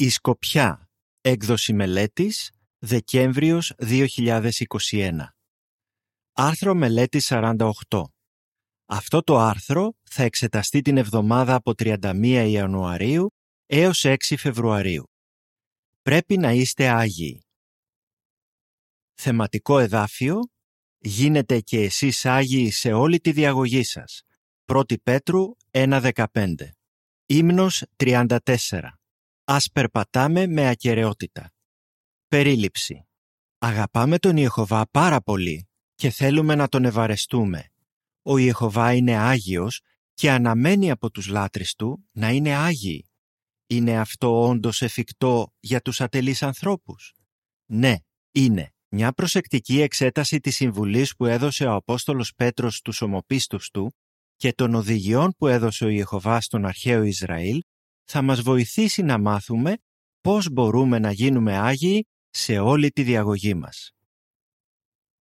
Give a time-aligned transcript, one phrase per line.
[0.00, 0.90] Η Σκοπιά,
[1.20, 5.28] έκδοση μελέτης, Δεκέμβριος 2021.
[6.32, 7.72] Άρθρο μελέτης 48.
[8.86, 13.30] Αυτό το άρθρο θα εξεταστεί την εβδομάδα από 31 Ιανουαρίου
[13.66, 15.04] έως 6 Φεβρουαρίου.
[16.02, 17.44] Πρέπει να είστε Άγιοι.
[19.14, 20.40] Θεματικό εδάφιο
[20.98, 24.22] «Γίνετε και εσείς Άγιοι σε όλη τη διαγωγή σας».
[24.64, 26.54] 1 Πέτρου 1.15
[27.26, 28.99] Ύμνος 34
[29.52, 31.52] Ας περπατάμε με ακαιρεότητα.
[32.28, 33.08] Περίληψη.
[33.58, 37.72] Αγαπάμε τον Ιεχωβά πάρα πολύ και θέλουμε να τον ευαρεστούμε.
[38.22, 39.80] Ο Ιεχωβά είναι Άγιος
[40.14, 43.10] και αναμένει από τους λάτρεις του να είναι Άγιοι.
[43.66, 47.14] Είναι αυτό όντως εφικτό για τους ατελείς ανθρώπους;
[47.66, 47.96] Ναι,
[48.32, 48.74] είναι.
[48.88, 53.94] Μια προσεκτική εξέταση της συμβουλής που έδωσε ο Απόστολος Πέτρος στους ομοπίστους του
[54.36, 57.60] και των οδηγιών που έδωσε ο Ιεχωβά στον αρχαίο Ισραήλ
[58.12, 59.76] θα μας βοηθήσει να μάθουμε
[60.20, 63.90] πώς μπορούμε να γίνουμε Άγιοι σε όλη τη διαγωγή μας.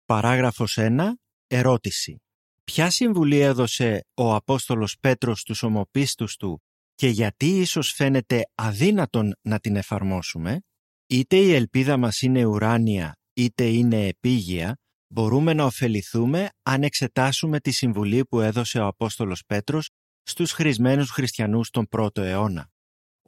[0.06, 1.14] Παράγραφος 1.
[1.48, 2.22] Ερώτηση.
[2.64, 6.64] Ποια συμβουλή έδωσε ο Απόστολος Πέτρος στους ομοπίστους του
[6.96, 10.62] και γιατί ίσως φαίνεται αδύνατον να την εφαρμόσουμε,
[11.08, 17.72] είτε η ελπίδα μας είναι ουράνια είτε είναι επίγεια, μπορούμε να ωφεληθούμε αν εξετάσουμε τη
[17.72, 19.90] συμβουλή που έδωσε ο Απόστολος Πέτρος
[20.24, 22.70] στους χρησμένους χριστιανούς τον πρώτο αιώνα.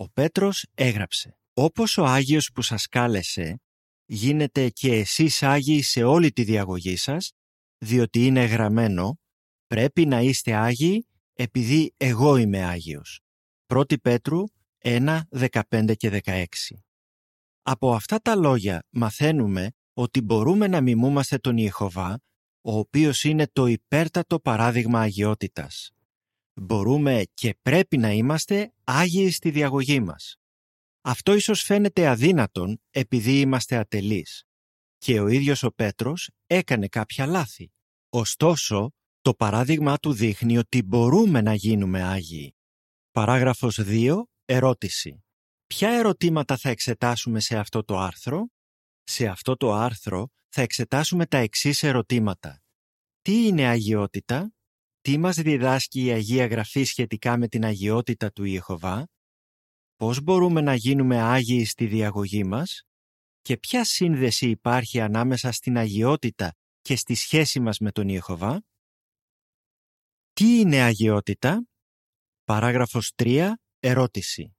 [0.02, 3.62] Ο Πέτρος έγραψε «Όπως ο Άγιος που σας κάλεσε,
[4.06, 7.32] γίνετε και εσείς Άγιοι σε όλη τη διαγωγή σας,
[7.78, 9.20] διότι είναι γραμμένο,
[9.68, 13.20] πρέπει να είστε Άγιοι επειδή εγώ είμαι Άγιος».
[13.68, 14.44] 1 Πέτρου
[14.78, 16.46] 1, 15 και 16
[17.62, 22.20] Από αυτά τα λόγια μαθαίνουμε ότι μπορούμε να μιμούμαστε τον Ιεχωβά,
[22.62, 25.92] ο οποίος είναι το υπέρτατο παράδειγμα αγιότητας.
[26.64, 30.36] Μπορούμε και πρέπει να είμαστε Άγιοι στη διαγωγή μας.
[31.02, 34.44] Αυτό ίσως φαίνεται αδύνατον επειδή είμαστε ατελείς.
[34.98, 37.72] Και ο ίδιος ο Πέτρος έκανε κάποια λάθη.
[38.10, 42.56] Ωστόσο, το παράδειγμα του δείχνει ότι μπορούμε να γίνουμε Άγιοι.
[43.12, 44.24] Παράγραφος 2.
[44.46, 45.24] Ερώτηση.
[45.68, 48.48] Ποια ερωτήματα θα εξετάσουμε σε αυτό το άρθρο;
[49.04, 52.62] Σε αυτό το άρθρο θα εξετάσουμε τα εξής ερωτήματα.
[53.22, 54.54] Τι είναι αγιότητα;
[55.02, 59.08] Τι μας διδάσκει η Αγία Γραφή σχετικά με την αγιότητα του Ιεχωβά;
[59.96, 62.84] Πώς μπορούμε να γίνουμε Άγιοι στη διαγωγή μας;
[63.42, 68.64] Και ποια σύνδεση υπάρχει ανάμεσα στην αγιότητα και στη σχέση μας με τον Ιεχωβά;
[70.34, 71.68] Τι είναι αγιότητα;
[72.44, 73.54] Παράγραφος 3.
[73.80, 74.56] Ερώτηση.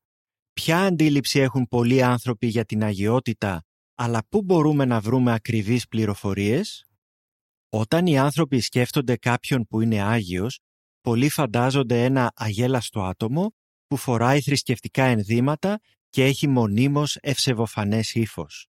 [0.52, 3.64] Ποια αντίληψη έχουν πολλοί άνθρωποι για την αγιότητα,
[3.94, 6.86] αλλά πού μπορούμε να βρούμε ακριβείς πληροφορίες;
[7.74, 10.58] Όταν οι άνθρωποι σκέφτονται κάποιον που είναι Άγιος,
[11.00, 13.54] πολλοί φαντάζονται ένα αγέλαστο άτομο
[13.86, 18.66] που φοράει θρησκευτικά ενδύματα και έχει μονίμως ευσεβοφανές ύφος.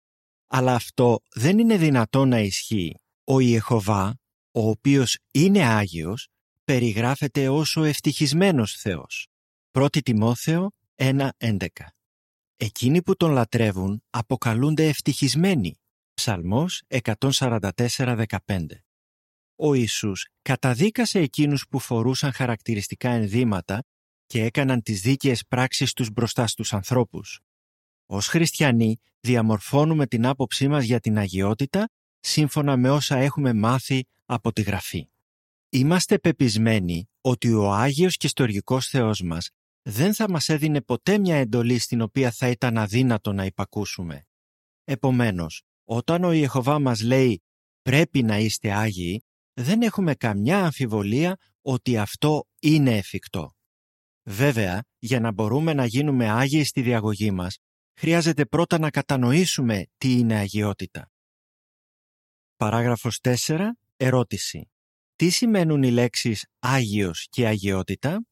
[0.46, 2.94] Αλλά αυτό δεν είναι δυνατό να ισχύει.
[3.24, 4.18] Ο Ιεχωβά,
[4.50, 6.28] ο οποίος είναι Άγιος,
[6.64, 9.26] περιγράφεται ως ο ευτυχισμένος Θεός.
[9.72, 11.66] 1 Τιμόθεο 1.11
[12.56, 15.78] Εκείνοι που τον λατρεύουν αποκαλούνται ευτυχισμένοι.
[16.14, 18.26] Ψαλμός 144.15
[19.60, 23.84] Ο Ιησούς καταδίκασε εκείνους που φορούσαν χαρακτηριστικά ενδύματα
[24.26, 27.40] και έκαναν τις δίκαιες πράξεις τους μπροστά στους ανθρώπους.
[28.06, 31.88] Ως χριστιανοί διαμορφώνουμε την άποψή μας για την αγιότητα
[32.20, 35.08] σύμφωνα με όσα έχουμε μάθει από τη Γραφή.
[35.68, 39.50] Είμαστε πεπισμένοι ότι ο Άγιος και Στοργικός Θεός μας
[39.82, 44.26] δεν θα μας έδινε ποτέ μια εντολή στην οποία θα ήταν αδύνατο να υπακούσουμε.
[44.84, 47.42] Επομένως, όταν ο Ιεχωβά μας λέει
[47.82, 49.22] «πρέπει να είστε Άγιοι»,
[49.60, 53.52] δεν έχουμε καμιά αμφιβολία ότι αυτό είναι εφικτό.
[54.22, 57.58] Βέβαια, για να μπορούμε να γίνουμε Άγιοι στη διαγωγή μας,
[57.94, 61.10] χρειάζεται πρώτα να κατανοήσουμε τι είναι αγιότητα.
[62.56, 63.68] Παράγραφος 4.
[63.96, 64.70] Ερώτηση.
[65.16, 68.26] Τι σημαίνουν οι λέξεις «Άγιος» και «Αγιότητα»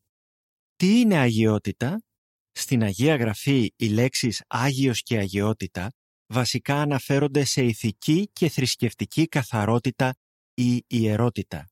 [0.77, 2.03] Τι είναι αγιότητα;
[2.53, 5.93] Στην Αγία Γραφή οι λέξεις «Άγιος» και «Αγιότητα»
[6.27, 10.15] βασικά αναφέρονται σε ηθική και θρησκευτική καθαρότητα
[10.57, 11.69] ή ιερότητα.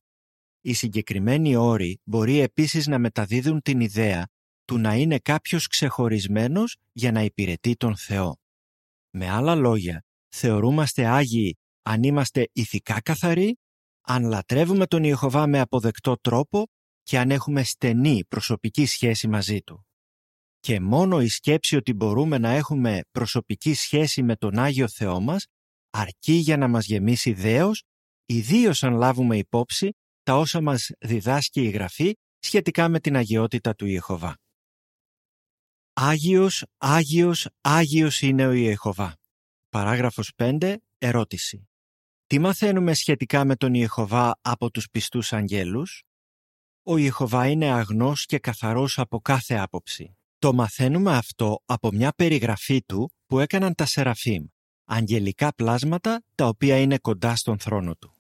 [0.61, 4.29] Οι συγκεκριμένοι όροι μπορεί επίσης να μεταδίδουν την ιδέα
[4.65, 8.39] του να είναι κάποιος ξεχωρισμένος για να υπηρετεί τον Θεό.
[9.11, 13.57] Με άλλα λόγια, θεωρούμαστε Άγιοι αν είμαστε ηθικά καθαροί,
[14.01, 16.67] αν λατρεύουμε τον Ιεχωβά με αποδεκτό τρόπο
[17.03, 19.87] και αν έχουμε στενή προσωπική σχέση μαζί Του.
[20.61, 25.47] Και μόνο η σκέψη ότι μπορούμε να έχουμε προσωπική σχέση με τον Άγιο Θεό μας
[25.91, 27.83] αρκεί για να μας γεμίσει δέος,
[28.27, 33.87] ιδίως αν λάβουμε υπόψη τα όσα μας διδάσκει η Γραφή σχετικά με την αγιότητα του
[33.87, 34.37] Ιεχωβά.
[35.93, 39.17] Άγιος, Άγιος, Άγιος είναι ο Ιεχωβά.
[39.69, 40.77] Παράγραφος 5.
[40.99, 41.69] Ερώτηση.
[42.27, 46.03] Τι μαθαίνουμε σχετικά με τον Ιεχωβά από τους πιστούς αγγέλους;
[46.83, 50.17] Ο Ιεχωβά είναι αγνός και καθαρός από κάθε άποψη.
[50.39, 54.45] Το μαθαίνουμε αυτό από μια περιγραφή του που έκαναν τα Σεραφείμ,
[54.85, 58.14] αγγελικά πλάσματα τα οποία είναι κοντά στον θρόνο του.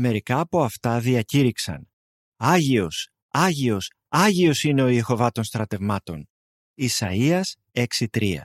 [0.00, 1.90] Μερικά από αυτά διακήρυξαν
[2.36, 6.28] «Άγιος, Άγιος, Άγιος είναι ο Ιεχωβά των στρατευμάτων».
[6.80, 8.40] Ισαΐας 6.3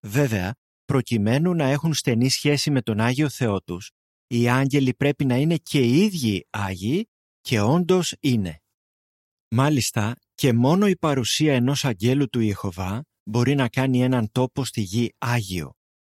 [0.00, 0.54] Βέβαια,
[0.84, 3.90] προκειμένου να έχουν στενή σχέση με τον Άγιο Θεό τους,
[4.26, 7.08] οι άγγελοι πρέπει να είναι και οι ίδιοι Άγιοι
[7.40, 8.62] και όντως είναι.
[9.48, 14.80] Μάλιστα, και μόνο η παρουσία ενός αγγέλου του Ιεχωβά μπορεί να κάνει έναν τόπο στη
[14.80, 15.72] γη Άγιο.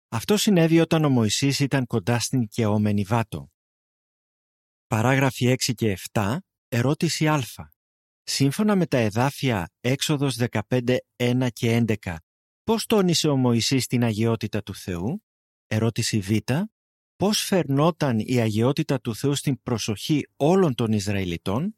[0.09, 3.51] Αυτό συνέβη όταν ο Μωυσής ήταν κοντά στην κεόμενη Βάτο.
[4.91, 7.43] Παράγραφοι 6 και 7, ερώτηση Α.
[8.23, 10.38] Σύμφωνα με τα εδάφια Έξοδος
[10.69, 12.15] 15, 1 και 11,
[12.63, 15.25] πώς τόνισε ο Μωυσής την αγιότητα του Θεού;
[15.67, 16.31] Ερώτηση Β.
[17.15, 21.77] Πώς φερνόταν η αγιότητα του Θεού στην προσοχή όλων των Ισραηλιτών;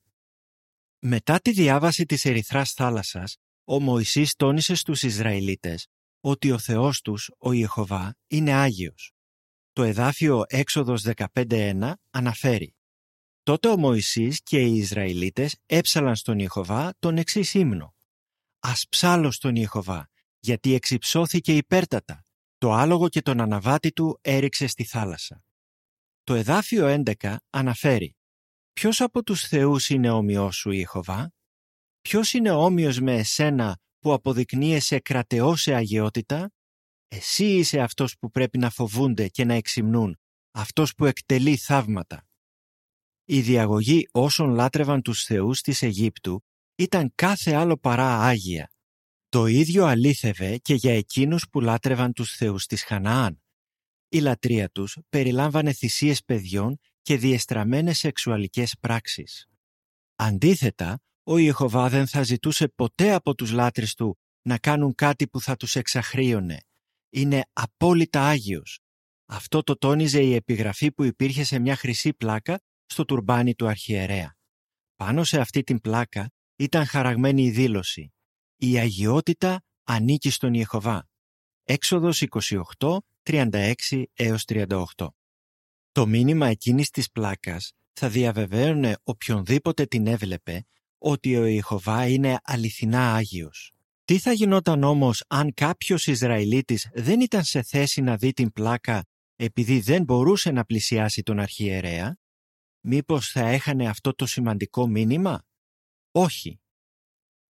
[0.99, 5.87] Μετά τη διάβαση της Ερυθράς θάλασσας, ο Μωυσής τόνισε στους Ισραηλίτες
[6.19, 9.11] ότι ο Θεός τους, ο Ιεχωβά, είναι Άγιος.
[9.73, 12.75] Το εδάφιο Έξοδος 15.1 αναφέρει
[13.43, 17.95] Τότε ο Μωυσής και οι Ισραηλίτες έψαλαν στον Ιεχωβά τον εξής ύμνο.
[18.59, 20.09] «Ας ψάλω στον Ιεχωβά,
[20.39, 22.25] γιατί εξυψώθηκε υπέρτατα.
[22.57, 25.43] Το άλογο και τον αναβάτη του έριξε στη θάλασσα».
[26.23, 28.15] Το εδάφιο 11 αναφέρει
[28.73, 31.33] Ποιος από τους θεούς είναι όμοιός σου, Ιεχωβά;
[32.01, 36.51] Ποιος είναι όμοιος με εσένα που αποδεικνύεσαι κρατεός σε αγιότητα;
[37.07, 40.19] Εσύ είσαι αυτός που πρέπει να φοβούνται και να εξυμνούν,
[40.51, 42.27] αυτός που εκτελεί θαύματα.
[43.25, 46.43] Η διαγωγή όσων λάτρευαν τους θεούς της Αιγύπτου
[46.75, 48.71] ήταν κάθε άλλο παρά άγια.
[49.29, 53.43] Το ίδιο αλήθευε και για εκείνους που λάτρευαν τους θεούς της Χαναάν.
[54.09, 59.47] Η λατρεία τους περιλάμβανε θυσίες παιδιών και διεστραμμένες σεξουαλικές πράξεις.
[60.15, 65.41] Αντίθετα, ο Ιεχωβά δεν θα ζητούσε ποτέ από τους λάτρες του να κάνουν κάτι που
[65.41, 66.57] θα τους εξαχρίωνε.
[67.09, 68.79] Είναι απόλυτα Άγιος.
[69.25, 72.59] Αυτό το τόνιζε η επιγραφή που υπήρχε σε μια χρυσή πλάκα
[72.93, 74.35] στο τουρμπάνι του αρχιερέα.
[74.95, 78.13] Πάνω σε αυτή την πλάκα ήταν χαραγμένη η δήλωση
[78.57, 81.07] «Η αγιότητα ανήκει στον Ιεχωβά».
[81.63, 82.23] Έξοδος
[82.77, 83.73] 28, 36
[84.13, 84.85] έως 38.
[85.91, 90.65] Το μήνυμα εκείνης της πλάκας θα διαβεβαίωνε οποιονδήποτε την έβλεπε
[90.97, 93.71] ότι ο Ιεχωβά είναι αληθινά Άγιος.
[94.05, 99.05] Τι θα γινόταν όμως αν κάποιος Ισραηλίτης δεν ήταν σε θέση να δει την πλάκα
[99.35, 102.17] επειδή δεν μπορούσε να πλησιάσει τον αρχιερέα,
[102.83, 105.43] μήπως θα έχανε αυτό το σημαντικό μήνυμα;
[106.11, 106.59] Όχι.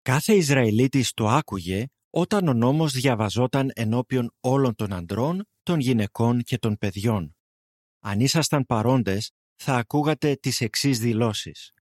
[0.03, 6.59] Κάθε Ισραηλίτης το άκουγε όταν ο νόμος διαβαζόταν ενώπιον όλων των αντρών, των γυναικών και
[6.59, 7.37] των παιδιών.
[8.01, 11.73] Αν ήσασταν παρόντες, θα ακούγατε τις εξής δηλώσεις.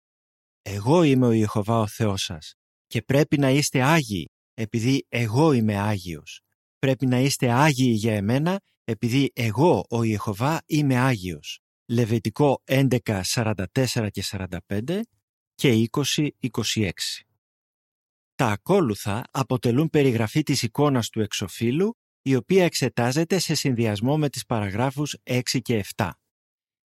[0.61, 2.53] «Εγώ είμαι ο Ιεχωβά ο Θεός σας
[2.87, 6.41] και πρέπει να είστε Άγιοι επειδή εγώ είμαι Άγιος.
[6.79, 11.60] Πρέπει να είστε Άγιοι για εμένα επειδή εγώ ο Ιεχωβά είμαι Άγιος».
[11.91, 14.23] Λεβιτικό 11, 44 και
[14.69, 15.01] 45
[15.55, 16.89] και 20, 26.
[18.35, 24.45] Τα ακόλουθα αποτελούν περιγραφή της εικόνας του εξοφύλου η οποία εξετάζεται σε συνδυασμό με τις
[24.45, 26.11] παραγράφους 6 και 7.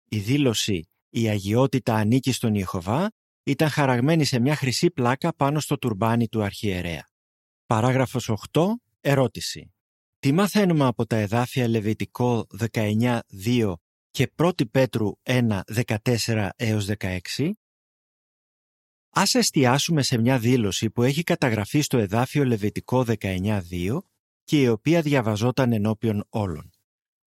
[0.08, 3.10] Η δήλωση «Η αγιότητα ανήκει στον Ιεχωβά»
[3.42, 7.08] ήταν χαραγμένη σε μια χρυσή πλάκα πάνω στο τουρμπάνι του αρχιερέα.
[7.66, 8.62] Παράγραφος 8.
[9.00, 9.74] Ερώτηση.
[10.18, 13.74] Τι μαθαίνουμε από τα εδάφια Λεβιτικό 19.2
[14.14, 17.50] και 1 Πέτρου 1, 14 έως 16?
[19.10, 23.98] Ας εστιάσουμε σε μια δήλωση που έχει καταγραφεί στο εδάφιο Λεβιτικό 19.2
[24.44, 26.70] και η οποία διαβαζόταν ενώπιον όλων.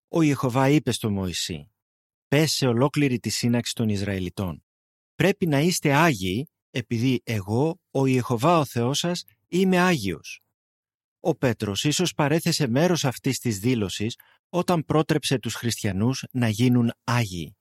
[0.08, 1.72] Ο Ιεχωβά είπε στο Μωυσή
[2.28, 4.64] «Πες σε ολόκληρη τη σύναξη των Ισραηλιτών.
[5.16, 10.42] Πρέπει να είστε Άγιοι επειδή εγώ, ο Ιεχωβά ο Θεός σας, είμαι Άγιος».
[11.20, 14.16] Ο Πέτρος ίσως παρέθεσε μέρος αυτής της δήλωσης
[14.56, 17.58] όταν πρότρεψε τους χριστιανούς να γίνουν Άγιοι.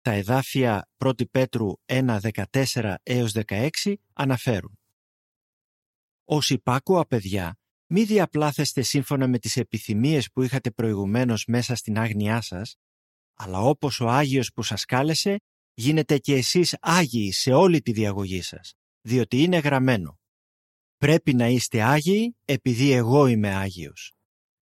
[0.00, 2.18] Τα εδάφια 1 Πέτρου 1,
[2.52, 3.68] 14 έως 16
[4.12, 4.78] αναφέρουν
[6.24, 12.40] «Ως υπάκουα παιδιά, μη διαπλάθεστε σύμφωνα με τις επιθυμίες που είχατε προηγουμένως μέσα στην άγνοιά
[12.40, 12.76] σας,
[13.34, 15.36] αλλά όπως ο Άγιος που σας κάλεσε,
[15.74, 20.18] γίνετε και εσείς Άγιοι σε όλη τη διαγωγή σας, διότι είναι γραμμένο.
[20.96, 24.13] Πρέπει να είστε Άγιοι επειδή εγώ είμαι Άγιος.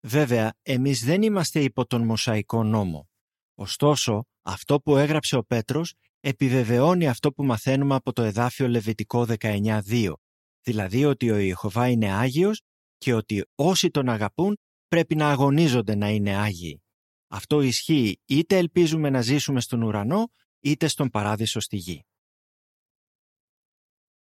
[0.06, 3.08] Βέβαια, εμείς δεν είμαστε υπό τον Μωσαϊκό νόμο.
[3.54, 10.12] Ωστόσο, αυτό που έγραψε ο Πέτρος επιβεβαιώνει αυτό που μαθαίνουμε από το εδάφιο Λεβιτικό 19.2,
[10.61, 12.62] δηλαδή ότι ο Ιεχωβά είναι Άγιος
[12.99, 14.58] και ότι όσοι τον αγαπούν
[14.88, 16.82] πρέπει να αγωνίζονται να είναι Άγιοι.
[17.28, 20.28] Αυτό ισχύει είτε ελπίζουμε να ζήσουμε στον ουρανό
[20.61, 22.06] είτε στον παράδεισο στη γη.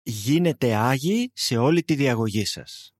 [0.02, 2.92] Γίνετε Άγιοι σε όλη τη διαγωγή σας.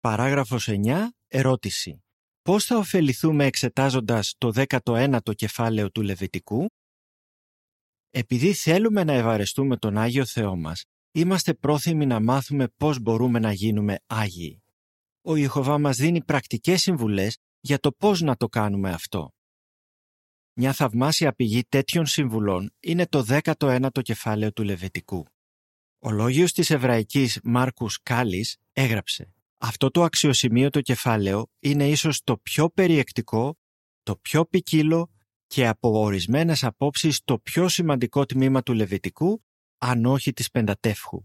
[0.00, 1.08] Παράγραφος 9.
[1.30, 2.04] Ερώτηση.
[2.42, 6.66] Πώς θα ωφεληθούμε εξετάζοντας το 19ο κεφάλαιο του Λεβιτικού;
[8.10, 13.52] Επειδή θέλουμε να ευαρεστούμε τον Άγιο Θεό μας, είμαστε πρόθυμοι να μάθουμε πώς μπορούμε να
[13.52, 14.62] γίνουμε Άγιοι.
[15.22, 19.32] Ο Ιεχωβά μας δίνει πρακτικές συμβουλές για το πώς να το κάνουμε αυτό.
[20.52, 25.26] Μια θαυμάσια πηγή τέτοιων συμβουλών είναι το 19ο κεφάλαιο του Λεβετικού.
[25.98, 32.70] Ο λόγιος της Εβραϊκής Μάρκους Κάλης έγραψε «Αυτό το αξιοσημείωτο κεφάλαιο είναι ίσως το πιο
[32.70, 33.58] περιεκτικό,
[34.02, 35.10] το πιο ποικίλο
[35.46, 39.44] και από ορισμένες απόψεις το πιο σημαντικό τμήμα του Λεβιτικού,
[39.78, 41.22] αν όχι της Πεντατεύχου.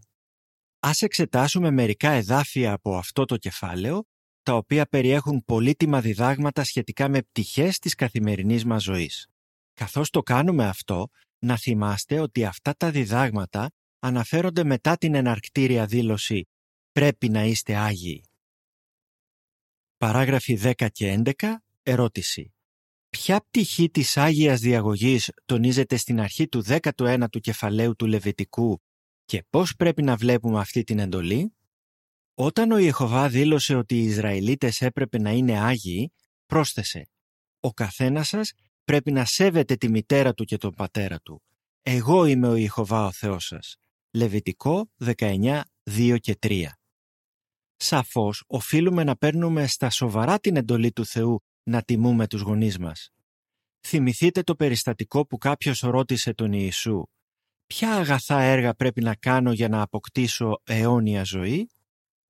[0.80, 4.04] Ας εξετάσουμε μερικά εδάφια από αυτό το κεφάλαιο,
[4.42, 9.26] τα οποία περιέχουν πολύτιμα διδάγματα σχετικά με πτυχές της καθημερινής μας ζωής.
[9.74, 16.48] Καθώς το κάνουμε αυτό, να θυμάστε ότι αυτά τα διδάγματα αναφέρονται μετά την εναρκτήρια δήλωση
[16.94, 18.24] «Πρέπει να είστε Άγιοι».
[19.96, 21.64] Παράγραφοι 10 και 11.
[21.82, 22.54] Ερώτηση.
[23.08, 28.82] Ποια πτυχή της Άγιας Διαγωγής τονίζεται στην αρχή του 19ου κεφαλαίου του Λεβιτικού
[29.24, 31.54] και πώς πρέπει να βλέπουμε αυτή την εντολή;
[32.34, 36.12] Όταν ο Ιεχωβά δήλωσε ότι οι Ισραηλίτες έπρεπε να είναι Άγιοι,
[36.46, 37.08] πρόσθεσε
[37.60, 38.52] «Ο καθένας σας
[38.84, 41.42] πρέπει να σέβεται τη μητέρα του και τον πατέρα του.
[41.82, 43.76] Εγώ είμαι ο Ιεχωβά ο Θεός σας».
[44.10, 46.66] Λεβιτικό 19, 2 και 3.
[47.86, 53.10] Σαφώς οφείλουμε να παίρνουμε στα σοβαρά την εντολή του Θεού να τιμούμε τους γονείς μας.
[53.86, 57.02] Θυμηθείτε το περιστατικό που κάποιος ρώτησε τον Ιησού
[57.66, 61.68] «Ποια αγαθά έργα πρέπει να κάνω για να αποκτήσω αιώνια ζωή»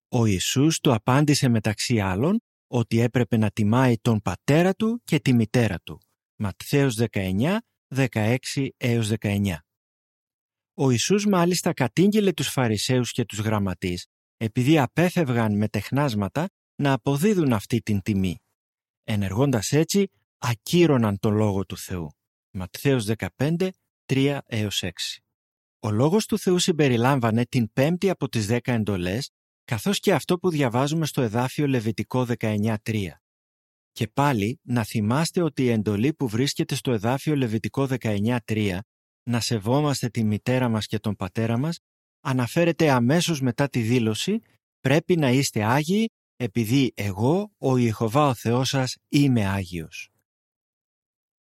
[0.08, 5.32] Ο Ιησούς του απάντησε μεταξύ άλλων ότι έπρεπε να τιμάει τον πατέρα του και τη
[5.32, 5.98] μητέρα του.
[6.36, 7.58] Ματθαίος 19,
[7.94, 8.36] 16
[8.76, 9.56] έως 19.
[10.74, 14.06] Ο Ιησούς μάλιστα κατήγγειλε τους Φαρισαίους και τους γραμματείς
[14.44, 18.38] επειδή απέφευγαν με τεχνάσματα να αποδίδουν αυτή την τιμή.
[19.04, 22.10] Ενεργώντας έτσι, ακύρωναν τον Λόγο του Θεού.
[22.50, 23.68] Ματθαίος 15,
[24.06, 24.90] 3 έως 6.
[25.78, 29.30] Ο Λόγος του Θεού συμπεριλάμβανε την πέμπτη από τις δέκα εντολές,
[29.64, 32.76] καθώς και αυτό που διαβάζουμε στο εδάφιο Λεβιτικό 19.3.
[33.92, 38.78] Και πάλι να θυμάστε ότι η εντολή που βρίσκεται στο εδάφιο Λεβιτικό 19.3
[39.22, 41.78] να σεβόμαστε τη μητέρα μας και τον πατέρα μας
[42.24, 44.40] αναφέρεται αμέσως μετά τη δήλωση
[44.80, 50.10] «Πρέπει να είστε Άγιοι επειδή εγώ, ο Ιεχωβά ο Θεός σας, είμαι Άγιος».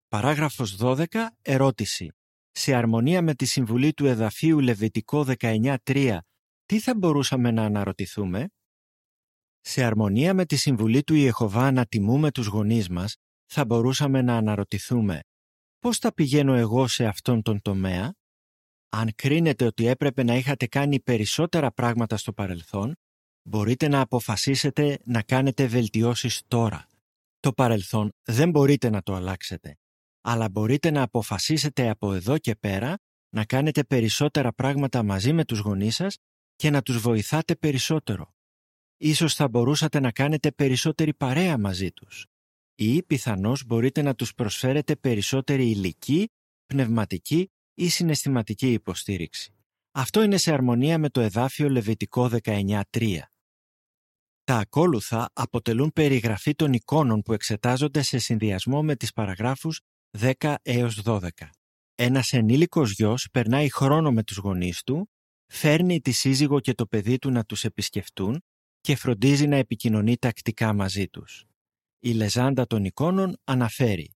[0.07, 1.05] Παράγραφος 12.
[1.41, 2.11] Ερώτηση.
[2.51, 6.17] Σε αρμονία με τη συμβουλή του εδαφίου Λεβιτικό 19.3
[6.65, 8.47] τι θα μπορούσαμε να αναρωτηθούμε;
[9.61, 13.15] Σε αρμονία με τη συμβουλή του Ιεχωβά να τιμούμε τους γονείς μας
[13.45, 15.21] θα μπορούσαμε να αναρωτηθούμε
[15.79, 18.13] πώς θα πηγαίνω εγώ σε αυτόν τον τομέα;
[18.89, 22.95] Αν κρίνετε ότι έπρεπε να είχατε κάνει περισσότερα πράγματα στο παρελθόν,
[23.43, 26.87] μπορείτε να αποφασίσετε να κάνετε βελτιώσεις τώρα.
[27.39, 29.77] Το παρελθόν δεν μπορείτε να το αλλάξετε,
[30.21, 32.97] αλλά μπορείτε να αποφασίσετε από εδώ και πέρα
[33.29, 36.17] να κάνετε περισσότερα πράγματα μαζί με τους γονείς σας
[36.55, 38.33] και να τους βοηθάτε περισσότερο.
[38.97, 42.25] Ίσως θα μπορούσατε να κάνετε περισσότερη παρέα μαζί τους
[42.75, 46.29] ή πιθανώς μπορείτε να τους προσφέρετε περισσότερη υλική,
[46.65, 49.53] πνευματική ή συναισθηματική υποστήριξη.
[49.91, 52.81] Αυτό είναι σε αρμονία με το εδάφιο Λεβιτικό 19.3.
[54.43, 59.81] Τα ακόλουθα αποτελούν περιγραφή των εικόνων που εξετάζονται σε συνδυασμό με τις παραγράφους
[60.19, 61.29] 10 έως 12.
[61.95, 65.09] Ένας ενήλικος γιος περνάει χρόνο με τους γονείς του,
[65.45, 68.43] φέρνει τη σύζυγο και το παιδί του να τους επισκεφτούν
[68.81, 71.45] και φροντίζει να επικοινωνεί τακτικά μαζί τους.
[71.99, 74.16] Η λεζάντα των εικόνων αναφέρει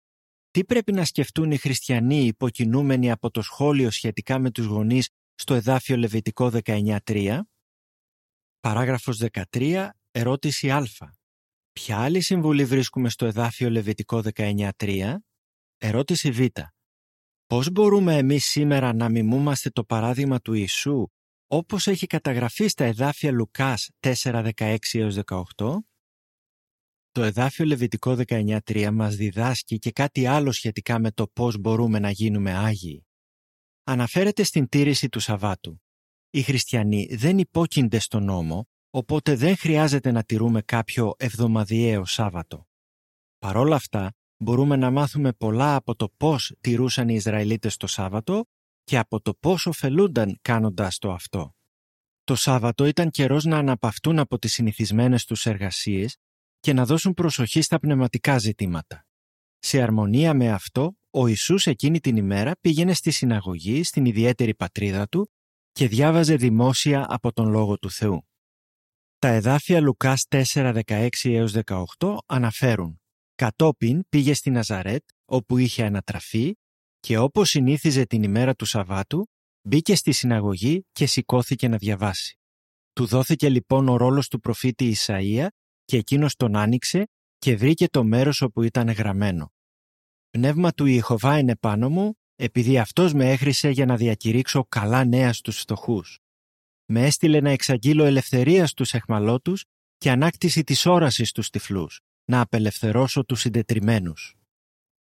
[0.51, 5.53] τι πρέπει να σκεφτούν οι χριστιανοί υποκινούμενοι από το σχόλιο σχετικά με τους γονείς στο
[5.53, 7.39] εδάφιο Λεβιτικό 19.3.
[8.59, 9.89] Παράγραφος 13.
[10.11, 10.87] Ερώτηση Α.
[11.71, 15.15] Ποια άλλη συμβουλή βρίσκουμε στο εδάφιο Λεβιτικό 19.3.
[15.77, 16.45] Ερώτηση Β.
[17.45, 21.07] Πώς μπορούμε εμείς σήμερα να μιμούμαστε το παράδειγμα του Ιησού
[21.47, 24.79] όπως έχει καταγραφεί στα εδάφια Λουκάς 4.16
[25.25, 25.77] 18.
[27.13, 32.09] Το εδάφιο Λεβιτικό 19.3 μας διδάσκει και κάτι άλλο σχετικά με το πώς μπορούμε να
[32.11, 33.07] γίνουμε Άγιοι.
[33.83, 35.81] Αναφέρεται στην τήρηση του Σαββάτου.
[36.29, 42.67] Οι χριστιανοί δεν υπόκεινται στον νόμο, οπότε δεν χρειάζεται να τηρούμε κάποιο εβδομαδιαίο Σάββατο.
[43.39, 48.45] Παρόλα αυτά, μπορούμε να μάθουμε πολλά από το πώς τηρούσαν οι Ισραηλίτες το Σάββατο
[48.83, 51.55] και από το πώς ωφελούνταν κάνοντας το αυτό.
[52.23, 56.17] Το Σάββατο ήταν καιρός να αναπαυτούν από τις συνηθισμένες τους εργασίες
[56.61, 59.05] και να δώσουν προσοχή στα πνευματικά ζητήματα.
[59.59, 65.07] Σε αρμονία με αυτό, ο Ιησούς εκείνη την ημέρα πήγαινε στη συναγωγή στην ιδιαίτερη πατρίδα
[65.07, 65.31] του
[65.71, 68.27] και διάβαζε δημόσια από τον Λόγο του Θεού.
[69.19, 73.01] Τα εδάφια Λουκάς 4, 16 έως 18 αναφέρουν
[73.35, 76.55] «Κατόπιν πήγε στη Ναζαρέτ, όπου είχε ανατραφεί
[76.99, 79.27] και όπως συνήθιζε την ημέρα του Σαββάτου,
[79.61, 82.39] μπήκε στη συναγωγή και σηκώθηκε να διαβάσει.
[82.93, 85.47] Του δόθηκε λοιπόν ο ρόλος του προφήτη Ισαΐα
[85.91, 87.07] και εκείνος τον άνοιξε
[87.37, 89.53] και βρήκε το μέρος όπου ήταν γραμμένο.
[90.29, 95.33] «Πνεύμα του Ιεχωβά είναι πάνω μου, επειδή αυτός με έχρισε για να διακηρύξω καλά νέα
[95.33, 96.19] στους φτωχούς.
[96.85, 99.65] Με έστειλε να εξαγγείλω ελευθερία στους εχμαλώτους
[99.97, 104.35] και ανάκτηση της όρασης στους τυφλούς, να απελευθερώσω τους συντετριμένους.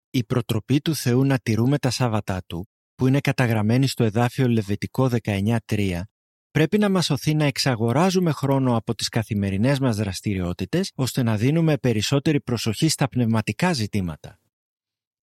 [0.09, 5.09] Η προτροπή του Θεού να τηρούμε τα Σάββατά Του, που είναι καταγραμμένη στο εδάφιο Λεβετικό
[5.23, 6.01] 19.3,
[6.57, 11.77] πρέπει να μας σωθεί να εξαγοράζουμε χρόνο από τις καθημερινές μας δραστηριότητες, ώστε να δίνουμε
[11.77, 14.39] περισσότερη προσοχή στα πνευματικά ζητήματα.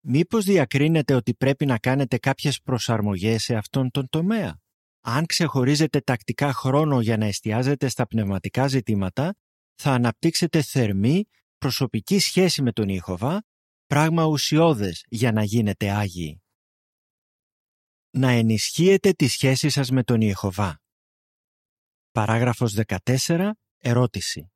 [0.00, 4.60] Μήπως διακρίνετε ότι πρέπει να κάνετε κάποιες προσαρμογές σε αυτόν τον τομέα;
[5.00, 9.34] Αν ξεχωρίζετε τακτικά χρόνο για να εστιάζετε στα πνευματικά ζητήματα,
[9.74, 11.24] θα αναπτύξετε θερμή
[11.58, 13.42] προσωπική σχέση με τον Ιχωβά,
[13.86, 16.42] πράγμα ουσιώδες για να γίνετε Άγιοι.
[18.10, 20.82] Να ενισχύετε τη σχέση σας με τον Ιεχωβά.
[22.14, 23.50] Παράγραφος 14.
[23.78, 24.52] Ερώτηση.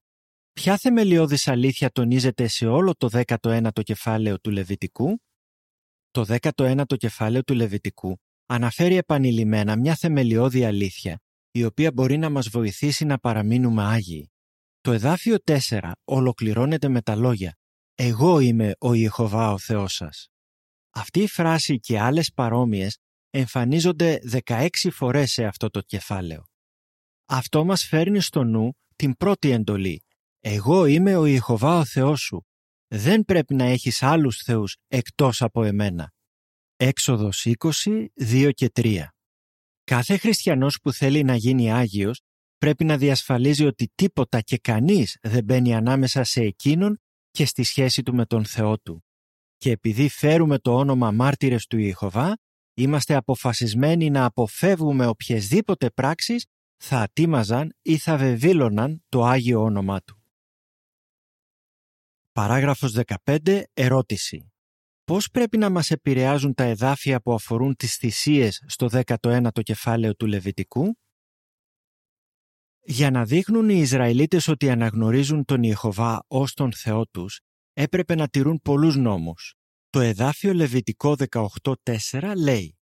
[0.53, 5.23] Ποια θεμελιώδης αλήθεια τονίζεται σε όλο το 19ο κεφάλαιο του Λεβιτικού;
[6.11, 12.49] Το 19ο κεφάλαιο του Λεβιτικού αναφέρει επανειλημμένα μια θεμελιώδη αλήθεια, η οποία μπορεί να μας
[12.49, 14.31] βοηθήσει να παραμείνουμε Άγιοι.
[14.81, 17.57] Το εδάφιο 4 ολοκληρώνεται με τα λόγια
[17.95, 20.29] «Εγώ είμαι ο Ιεχωβά ο Θεός σας».
[20.91, 22.99] Αυτή η φράση και άλλες παρόμοιες
[23.31, 26.48] εμφανίζονται 16 φορές σε αυτό το κεφάλαιο.
[27.31, 30.05] Αυτό μας φέρνει στο νου την πρώτη εντολή
[30.41, 32.47] «Εγώ είμαι ο Ιεχωβά ο Θεός σου.
[32.89, 36.13] Δεν πρέπει να έχεις άλλους θεούς εκτός από εμένα».
[36.77, 39.05] Έξοδος 20, 2 και 3
[39.85, 42.21] Κάθε χριστιανός που θέλει να γίνει Άγιος
[42.59, 47.01] πρέπει να διασφαλίζει ότι τίποτα και κανείς δεν μπαίνει ανάμεσα σε εκείνον
[47.31, 49.05] και στη σχέση του με τον Θεό του.
[49.57, 52.39] Και επειδή φέρουμε το όνομα μάρτυρες του Ιεχωβά,
[52.75, 56.47] είμαστε αποφασισμένοι να αποφεύγουμε οποιασδήποτε πράξεις
[56.79, 60.23] θα ατίμαζαν ή θα βεβήλωναν το Άγιο όνομά Του.
[62.33, 63.63] Παράγραφος 15.
[63.73, 64.53] Ερώτηση.
[65.05, 70.27] Πώς πρέπει να μας επηρεάζουν τα εδάφια που αφορούν τις θυσίες στο 19ο κεφάλαιο του
[70.27, 70.99] Λεβιτικού;
[72.81, 77.41] Για να δείχνουν οι Ισραηλίτες ότι αναγνωρίζουν τον Ιεχωβά ως τον Θεό τους,
[77.73, 79.55] έπρεπε να τηρούν πολλούς νόμους.
[79.91, 82.78] Το εδάφιο Λεβιτικό 18.4 λέει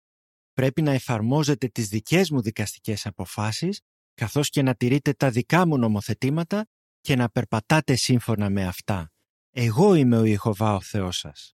[0.55, 3.81] «Πρέπει να εφαρμόζετε τις δικές μου δικαστικές αποφάσεις,
[4.15, 6.67] καθώς και να τηρείτε τα δικά μου νομοθετήματα
[7.01, 9.13] και να περπατάτε σύμφωνα με αυτά.
[9.51, 11.55] Εγώ είμαι ο Ιεχωβά ο Θεός σας».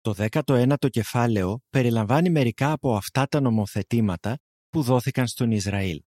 [0.00, 6.02] Το 19ο κεφάλαιο περιλαμβάνει μερικά από αυτά τα νομοθετήματα που δόθηκαν στον Ισραήλ.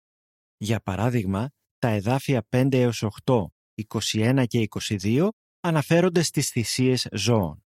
[0.56, 5.28] Για παράδειγμα, τα εδάφια 5 έως 8, 21 και 22
[5.60, 7.63] αναφέρονται στις θυσίες ζώων.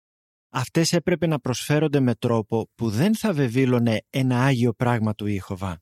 [0.58, 5.80] Αυτές έπρεπε να προσφέρονται με τρόπο που δεν θα βεβήλωνε ένα Άγιο πράγμα του Ιχωβά.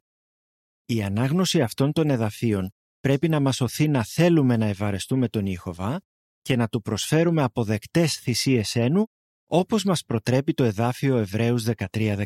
[0.85, 6.01] Η ανάγνωση αυτών των εδαφίων πρέπει να μας οθεί να θέλουμε να ευαρεστούμε τον Ιχωβά
[6.43, 9.07] και να του προσφέρουμε αποδεκτές θυσίες ένου
[9.47, 12.25] όπως μας προτρέπει το εδάφιο Εβραίους 13-15.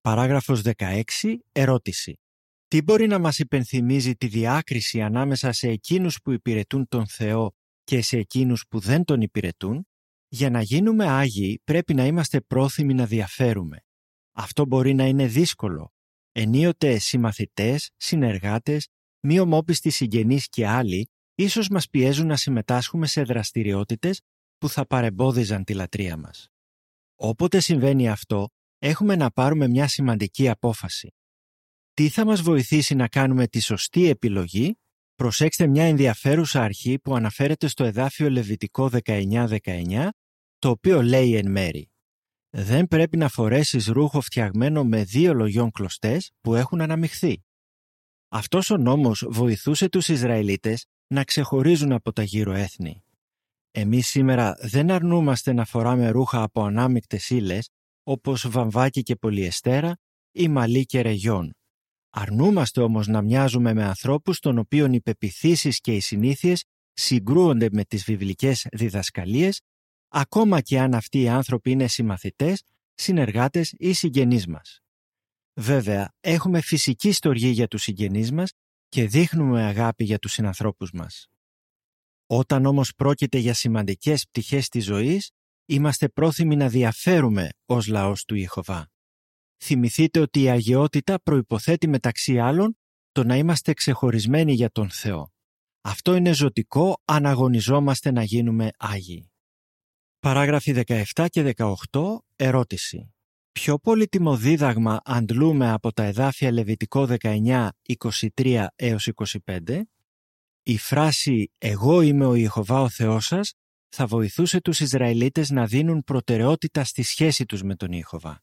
[0.00, 1.02] Παράγραφος 16.
[1.52, 2.20] Ερώτηση.
[2.68, 7.52] Τι μπορεί να μας υπενθυμίζει τη διάκριση ανάμεσα σε εκείνους που υπηρετούν τον Θεό
[7.84, 9.84] και σε εκείνους που δεν τον υπηρετούν;
[10.32, 13.84] Για να γίνουμε Άγιοι πρέπει να είμαστε πρόθυμοι να διαφέρουμε.
[14.32, 15.92] Αυτό μπορεί να είναι δύσκολο.
[16.32, 18.88] Ενίοτε συμμαθητές, συνεργάτες,
[19.20, 24.20] μη ομόπιστοι συγγενείς και άλλοι ίσως μας πιέζουν να συμμετάσχουμε σε δραστηριότητες
[24.58, 26.48] που θα παρεμπόδιζαν τη λατρεία μας.
[27.14, 31.14] Όποτε συμβαίνει αυτό, έχουμε να πάρουμε μια σημαντική απόφαση.
[31.94, 34.78] Τι θα μας βοηθήσει να κάνουμε τη σωστή επιλογή,
[35.14, 40.08] προσέξτε μια ενδιαφέρουσα αρχή που αναφέρεται στο εδάφιο Λεβιτικό 19-19,
[40.60, 41.90] το οποίο λέει εν μέρη
[42.50, 47.44] «Δεν πρέπει να φορέσεις ρούχο φτιαγμένο με δύο λογιών κλωστές που έχουν αναμειχθεί».
[48.28, 53.04] Αυτός ο νόμος βοηθούσε τους Ισραηλίτες να ξεχωρίζουν από τα γύρω έθνη.
[53.70, 57.68] Εμείς σήμερα δεν αρνούμαστε να φοράμε ρούχα από ανάμεικτες ύλες,
[58.02, 59.96] όπως βαμβάκι και πολυεστέρα
[60.32, 61.54] ή μαλλί και ρεγιόν.
[62.10, 67.84] Αρνούμαστε όμως να μοιάζουμε με ανθρώπους των οποίων οι πεπιθήσεις και οι συνήθειες συγκρούονται με
[67.84, 69.60] τις βιβλικές διδασκαλίες,
[70.10, 72.62] ακόμα και αν αυτοί οι άνθρωποι είναι συμμαθητές,
[72.94, 74.80] συνεργάτες ή συγγενείς μας.
[75.54, 78.52] Βέβαια, έχουμε φυσική στοργή για τους συγγενείς μας
[78.88, 81.26] και δείχνουμε αγάπη για τους συνανθρώπους μας.
[82.26, 85.30] Όταν όμως πρόκειται για σημαντικές πτυχές της ζωής,
[85.66, 88.88] είμαστε πρόθυμοι να διαφέρουμε ως λαός του Ιεχωβά.
[89.64, 92.78] Θυμηθείτε ότι η αγιότητα προϋποθέτει μεταξύ άλλων
[93.12, 95.32] το να είμαστε ξεχωρισμένοι για τον Θεό.
[95.80, 99.29] Αυτό είναι ζωτικό αν αγωνιζόμαστε να γίνουμε Άγιοι.
[100.20, 102.16] Παράγραφοι 17 και 18.
[102.36, 103.14] Ερώτηση.
[103.52, 107.68] Ποιο πολύτιμο δίδαγμα αντλούμε από τα εδάφια Λεβιτικό 19,
[108.36, 109.80] 23 έως 25?
[110.62, 113.54] Η φράση «Εγώ είμαι ο Ιεχωβά ο Θεός σας»
[113.88, 118.42] θα βοηθούσε τους Ισραηλίτες να δίνουν προτεραιότητα στη σχέση τους με τον Ιεχωβά.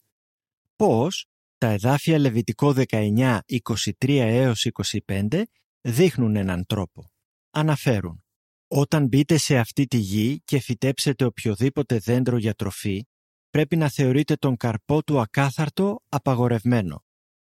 [0.76, 1.26] Πώς
[1.58, 4.68] τα εδάφια Λεβιτικό 19, 23 έως
[5.08, 5.44] 25
[5.82, 7.12] δείχνουν έναν τρόπο.
[7.50, 8.24] Αναφέρουν
[8.68, 13.08] «Όταν μπείτε σε αυτή τη γη και φυτέψετε οποιοδήποτε δέντρο για τροφή,
[13.50, 17.04] πρέπει να θεωρείτε τον καρπό του ακάθαρτο απαγορευμένο.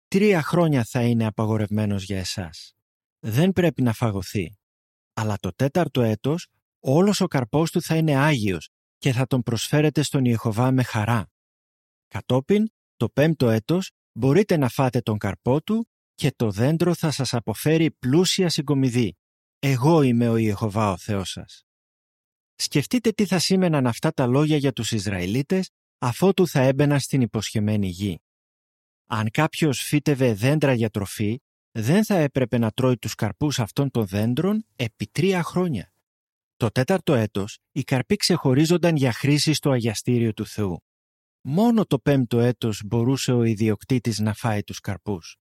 [0.09, 2.75] Τρία χρόνια θα είναι απαγορευμένος για εσάς.
[3.19, 4.59] Δεν πρέπει να φαγωθεί.
[5.13, 6.47] Αλλά το τέταρτο έτος
[6.81, 8.69] όλος ο καρπός του θα είναι άγιος
[8.99, 11.31] και θα τον προσφέρετε στον Ιεχωβά με χαρά.
[12.09, 17.35] Κατόπιν, το πέμπτο έτος μπορείτε να φάτε τον καρπό του και το δέντρο θα σας
[17.35, 19.18] αποφέρει πλούσια συγκομιδή.
[19.59, 21.67] Εγώ είμαι ο Ιεχωβά ο Θεός σας.
[22.55, 27.89] Σκεφτείτε τι θα σήμαιναν αυτά τα λόγια για τους Ισραηλίτες αφότου θα έμπαιναν στην υποσχεμένη
[27.89, 28.21] γη.
[29.07, 31.41] Αν κάποιος φύτευε δέντρα για τροφή,
[31.73, 35.93] δεν θα έπρεπε να τρώει τους καρπούς αυτών των δέντρων επί τρία χρόνια.
[36.57, 40.83] Το τέταρτο έτος, οι καρποί ξεχωρίζονταν για χρήση στο αγιαστήριο του Θεού.
[41.41, 45.37] Μόνο το πέμπτο έτος μπορούσε ο ιδιοκτήτης να φάει τους καρπούς.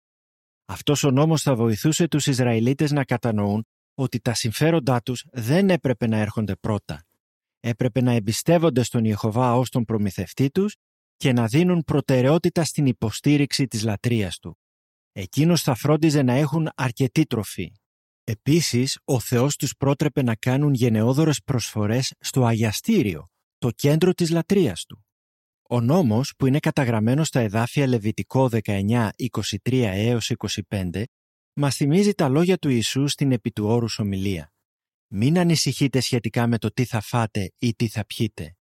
[0.66, 6.08] Αυτός ο νόμος θα βοηθούσε τους Ισραηλίτες να κατανοούν ότι τα συμφέροντά τους δεν έπρεπε
[6.08, 7.06] να έρχονται πρώτα.
[7.60, 10.76] Έπρεπε να εμπιστεύονται στον Ιεχωβά ως τον προμηθευτή τους
[11.16, 14.58] και να δίνουν προτεραιότητα στην υποστήριξη της λατρείας του.
[15.12, 17.72] Εκείνος θα φρόντιζε να έχουν αρκετή τροφή.
[18.24, 24.86] Επίσης, ο Θεός τους πρότρεπε να κάνουν γενναιόδορες προσφορές στο αγιαστήριο, το κέντρο της λατρείας
[24.86, 25.06] του.
[25.70, 31.04] Ο νόμος που είναι καταγραμμένο στα εδάφια Λεβιτικό 19, 23 έως 25
[31.60, 34.52] μας θυμίζει τα λόγια του Ιησού στην επί του όρους ομιλία.
[35.08, 38.56] Μην ανησυχείτε σχετικά με το τι θα φάτε ή τι θα πιείτε.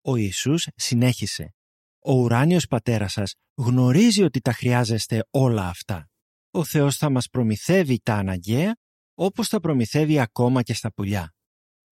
[0.00, 1.54] Ο Ιησούς συνέχισε.
[1.98, 6.08] Ο ουράνιος πατέρας σας γνωρίζει ότι τα χρειάζεστε όλα αυτά.
[6.50, 8.76] Ο Θεός θα μας προμηθεύει τα αναγκαία
[9.14, 11.34] όπως τα προμηθεύει ακόμα και στα πουλιά.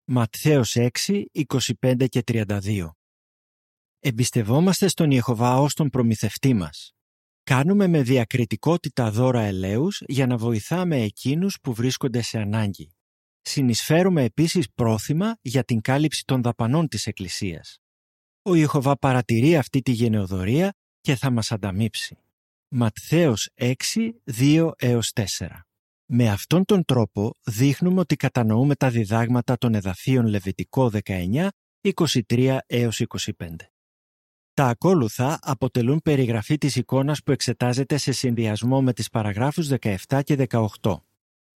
[0.06, 2.90] Ματθαίος 6, 25 και 32
[4.00, 6.97] Εμπιστευόμαστε στον Ιεχωβά ως τον προμηθευτή μας.
[7.50, 12.96] Κάνουμε με διακριτικότητα δώρα ελέους για να βοηθάμε εκείνους που βρίσκονται σε ανάγκη.
[13.42, 17.78] Συνεισφέρουμε επίσης πρόθυμα για την κάλυψη των δαπανών της Εκκλησίας.
[18.42, 22.18] Ο Ιεχωβά παρατηρεί αυτή τη γενεοδορία και θα μας ανταμείψει.
[22.68, 23.74] Ματθαίος 6,
[24.24, 24.72] 2
[25.14, 25.24] 4
[26.06, 31.48] Με αυτόν τον τρόπο δείχνουμε ότι κατανοούμε τα διδάγματα των εδαφίων Λεβιτικό 19,
[31.82, 33.56] 23 25.
[34.58, 40.36] Τα ακόλουθα αποτελούν περιγραφή της εικόνας που εξετάζεται σε συνδυασμό με τις παραγράφους 17 και
[40.50, 41.02] 18.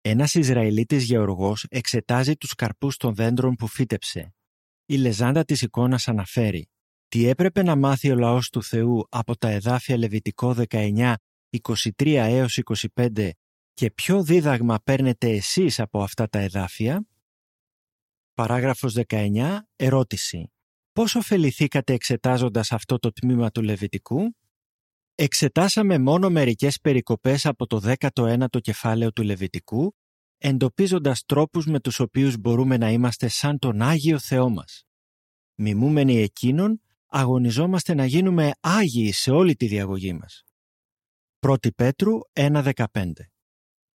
[0.02, 4.34] Ένας Ισραηλίτης γεωργός εξετάζει τους καρπούς των δέντρων που φύτεψε.
[4.86, 6.70] Η λεζάντα της εικόνας αναφέρει
[7.08, 11.14] «Τι έπρεπε να μάθει ο λαός του Θεού από τα εδάφια Λεβιτικό 19,
[11.50, 12.60] 23 έως
[12.96, 13.30] 25
[13.74, 17.06] και ποιο δίδαγμα παίρνετε εσείς από αυτά τα εδάφια»
[18.34, 19.60] Παράγραφος 19.
[19.76, 20.52] Ερώτηση.
[20.94, 24.36] Πώς ωφεληθήκατε εξετάζοντας αυτό το τμήμα του Λεβιτικού;
[25.16, 29.96] Εξετάσαμε μόνο μερικές περικοπές από το 19ο κεφάλαιο του Λεβιτικού,
[30.38, 34.84] εντοπίζοντας τρόπους με τους οποίους μπορούμε να είμαστε σαν τον Άγιο Θεό μας.
[35.56, 40.44] Μιμούμενοι εκείνον, αγωνιζόμαστε να γίνουμε Άγιοι σε όλη τη διαγωγή μας.
[41.40, 43.12] 1 Πέτρου 1.15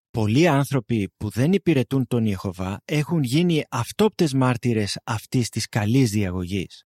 [0.09, 6.86] Πολλοί άνθρωποι που δεν υπηρετούν τον Ιεχωβά έχουν γίνει αυτόπτες μάρτυρες αυτής της καλής διαγωγής.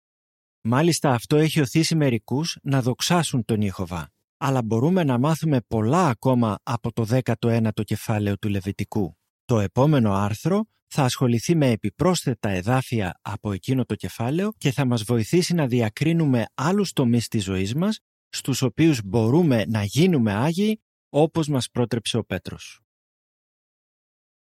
[0.70, 4.10] Μάλιστα αυτό έχει οθήσει μερικούς να δοξάσουν τον Ιεχωβά.
[4.38, 9.18] Αλλά μπορούμε να μάθουμε πολλά ακόμα από το 19ο κεφάλαιο του Λεβιτικού.
[9.46, 15.04] Το επόμενο άρθρο θα ασχοληθεί με επιπρόσθετα εδάφια από εκείνο το κεφάλαιο και θα μας
[15.04, 18.00] βοηθήσει να διακρίνουμε άλλους τομείς της ζωής μας
[18.30, 22.80] στους οποίους μπορούμε να γίνουμε Άγιοι όπως μας πρότρεψε ο Πέτρος.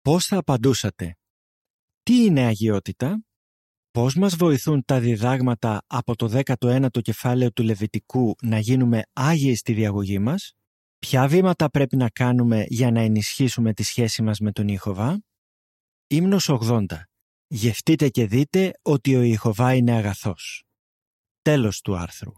[0.01, 1.17] Πώς θα απαντούσατε;
[2.03, 3.25] Τι είναι αγιότητα;
[3.91, 9.73] Πώς μας βοηθούν τα διδάγματα από το 19ο κεφάλαιο του Λεβιτικού να γίνουμε Άγιοι στη
[9.73, 10.53] διαγωγή μας;
[10.99, 15.21] Ποια βήματα πρέπει να κάνουμε για να ενισχύσουμε τη σχέση μας με τον Ιεχωβά;
[16.07, 16.85] Ύμνος 80.
[17.47, 20.63] Γευτείτε και δείτε ότι ο Ιεχωβά είναι αγαθός.
[21.41, 22.31] Τέλος του άρθρου.